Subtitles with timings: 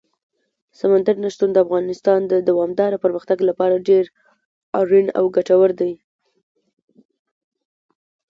[0.79, 4.05] سمندر نه شتون د افغانستان د دوامداره پرمختګ لپاره ډېر
[4.79, 5.93] اړین او ګټور دی.